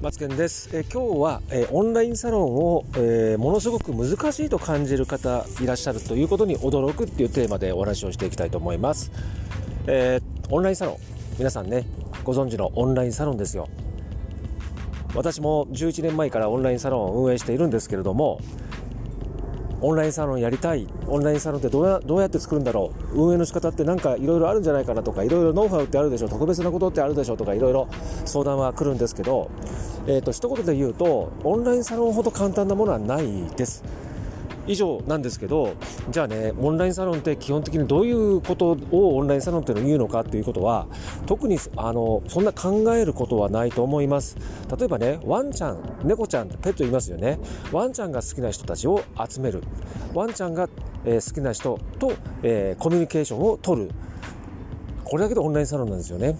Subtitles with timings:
[0.00, 9.10] マツケンです、え今日は、えオンラインサロンを、えー、ものすごく難しいと感じる方いらっしゃるということに驚くっていうテーマでお話をしていきたいと思います、
[9.88, 10.96] えー、オンラインサロン。
[11.38, 11.84] 皆さんね
[12.22, 13.68] ご存知のオンラインサロンですよ。
[15.14, 18.40] 私も11年前からオンラインサロンを運営しているんですけれども
[19.80, 23.26] オンラインサロンやりたいオンラインサロンってどうやどうやって作るんだろう？
[23.26, 27.88] 運営の仕方ってなんかいろいろあるんじゃないかなとかいろいろノウハウってあるでしょ特別なことってあるでしょとかいろいろ
[28.24, 29.50] 相談は来るんですけど、
[30.06, 33.84] えーと一言で言うとオンラインサロンほど簡単なものはないです。
[34.68, 35.74] 以上なんですけど
[36.10, 40.86] じゃあねオンラインサロンって基本的にどういうことをオンラインサロンっていうのを言うのかっていうことは
[41.26, 44.36] 特にあのそんな考えることはないと思います。
[44.78, 47.38] 例えばねワンちゃん猫ちゃんペットいますよね。
[47.72, 49.62] ワンちゃんが好きな人たちを集める。
[50.14, 50.68] ワンちゃんが、
[51.04, 53.90] えー、好きな人と、えー、コミュニケーションを取る。
[55.08, 56.36] これだけでオンラインサロンなんですよね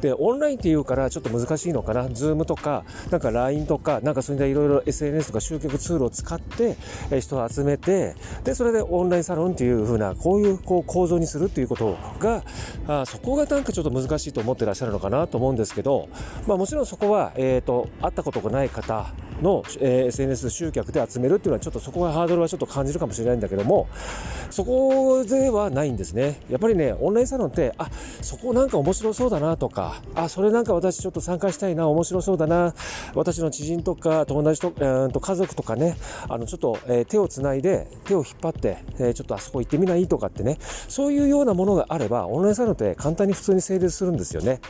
[0.00, 2.08] で、オンラインっていうからちょっと難しいのかな。
[2.08, 6.76] Zoom とか、なんか LINE とか、なんかそういったいろいろ SNS とか集客ツールを使って、
[7.10, 8.14] え人を集めて、
[8.44, 12.42] で、それでオンラインサロンっていう風な、こういうこう構造にするっていうことが、
[12.86, 16.08] あそこがなんかちょっと難しいと思ってらっしゃるのかなと思うんですけど、
[16.46, 19.06] まあもちろんそこは、えっ、ー、と、会ったことがない方
[19.42, 23.88] の、えー、SNS 集客で集めるっていうのはちょっとそこがハードルはちょっと感じるかもしれないんだけども、
[24.50, 26.40] そこではないんですね。
[26.48, 27.90] やっぱりね、オンラインサロンって、あ、
[28.22, 32.74] そこなんか面白そうだなとか、あ、それなんか私ちょっと参加したいな、面白そうだな、
[33.14, 35.96] 私の知人とか友達と、うんと家族とかね、
[36.28, 44.60] あの、ちょっと、えー、手をつないで、手を引っ張って、えー、ちょっとあそこ行ってみないとかってね、そういうようなものがあれば、オンラインサロンって簡単に普通に成立するんですよね。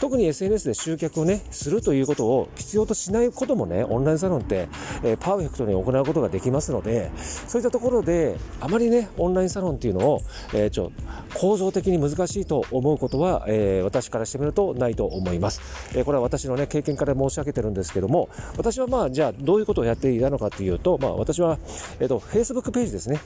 [0.00, 4.68] 特に SNS で集客をね、するということを必要としないこともね、オンラインラインサロンって、
[5.02, 7.10] えー、パーフェクトに行うことができますので、
[7.46, 10.92] そういったところで、あまりね、オンラインサロンっていうのを、えー、ちょ、
[11.34, 15.60] 構造的に難しいと思うことは、えー、私からしてみるとないと思います。
[15.94, 21.58] えこれは私のね、経験から申し上げてるんですけども、私はまあ、じゃあ、どういうことをやっていたのかというと、まあ、私は、
[22.00, 23.20] えっ、と、Facebook ページですね。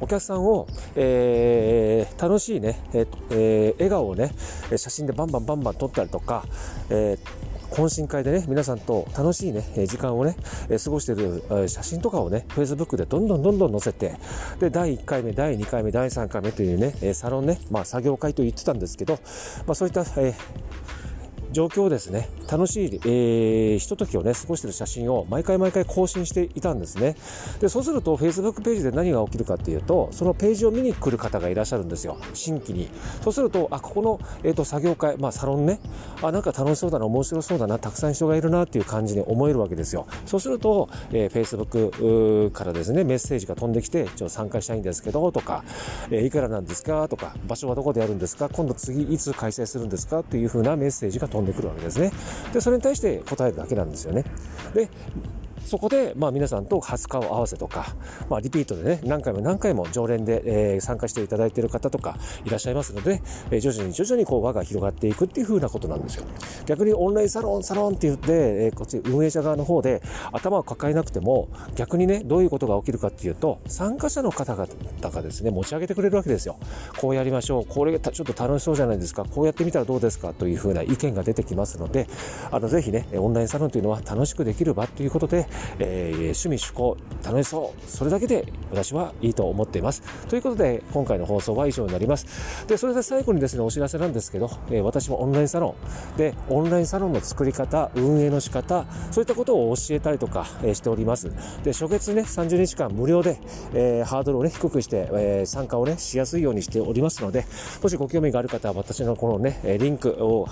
[0.00, 4.32] お客さんを、え、楽しいね、えー、笑顔をね、
[4.76, 6.44] 写真でバンバンバンバン撮ったりとか、
[6.90, 10.36] えー懇親会でね、皆さんと楽しいね、時間をね、
[10.82, 14.14] 過ごしている写真とかをね、Facebook でどんどんどんどん載せて、
[14.60, 19.18] で、第1回目、第2回目、第3回目というね、サロンね、まあ作業会と言ってたんですけど、
[19.66, 21.11] まあそういった、えー
[21.52, 27.16] 状況をですね、楽しい、えー、ひとときをね、過ごしている写真を毎回毎回更新していたんですね。
[27.60, 32.18] で、そうすると Facebook ページで何が起きるかっていうと、そのページを見に来る方がいらっしゃるんですよ。
[32.34, 32.88] 新規に。
[33.22, 35.80] そうすると、あ、ここの、えっ、ー、と、作業会、まあ、サロンね、
[36.22, 40.06] あ、なんか楽しそうだな、面白そうだな、たくさん人がいるなっていう感じに思えるわけですよ。
[40.26, 45.64] そうすると、えー、Facebook からですね、メッセージが飛んできて、ちょっと参加したいんですけど、とか、
[46.10, 52.12] えー、いくらなんですかとか、場所はどこでやるんですか今度次いつ開催するんですかっていう風なメッセージが飛んでくるわけですね。
[52.52, 54.24] で、それに対して答えるだけなんですよね。
[54.74, 54.88] で、
[55.64, 57.94] そこで、まあ皆さんと初顔合わせとか、
[58.28, 60.42] まあリピートでね、何回も何回も常連で、
[60.74, 66.24] えー、参加していただいている方とかいらっしゃいますので、えー、徐々に徐々にこう輪が広がっていくっていう風なことなんですよ。
[66.66, 70.02] 逆にオンラインサロン、サロンって言って、えー、こっち運営者側の方で
[70.32, 74.66] 頭を抱えなくても、逆にね、どういうことが起きるかっていうと、参加者の方々
[75.10, 76.56] がですね、持ち上げてくれるわけですよ。
[76.98, 77.66] こうやりましょう。
[77.66, 79.24] これちょっと楽しそうじゃないですか。
[79.24, 82.08] こうやってみたらどうですかという風な意見が出てきますので、
[82.50, 85.46] あの、ぜひね、オンラインサロンというのは楽しくできる場ということで、
[85.78, 90.02] えー趣味趣向楽しそうそれだけで私はいいと思っています。
[90.28, 92.66] ということで今回の放送は以上になります。
[92.66, 95.74] でそれで最後にですねお知らせなんですけど、えー、私もオンラインサロ
[96.14, 101.30] ンでオンラインサロンの作り方運営の仕方そういったことを教えたりとか、えー、しております。
[101.62, 103.38] で初月ね30日間無料で、
[103.74, 107.44] えー、ハードルをね低くして、え参加をねしやすいようにしておりますので
[107.82, 110.46] もしご興味がある方は私のこのねリンクを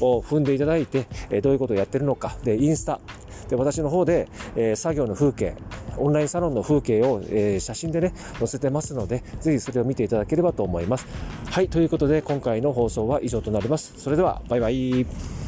[0.00, 2.36] を踏んでいただいて、えどういうことをやってるのか。
[2.44, 3.00] で、インスタ、
[3.48, 5.56] で、私の方で、えー、作業の風景、
[5.96, 11.06] オンラインサロンの風景を、えー、写真でね、載せてますので、ぜひそれを見ていただければと思います。
[11.46, 13.94] はい、ということで今回の放送は以上となります。
[13.96, 15.43] それでは、バイバイ。